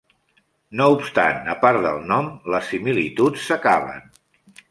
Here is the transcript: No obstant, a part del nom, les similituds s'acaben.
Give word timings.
No 0.79 0.87
obstant, 0.93 1.51
a 1.53 1.55
part 1.65 1.83
del 1.83 2.01
nom, 2.13 2.31
les 2.55 2.67
similituds 2.73 3.47
s'acaben. 3.51 4.11